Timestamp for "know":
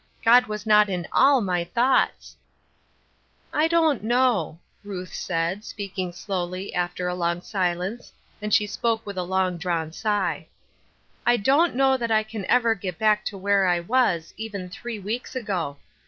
4.03-4.57, 11.75-11.97